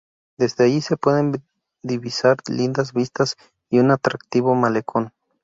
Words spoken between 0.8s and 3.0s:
se pueden divisar lindas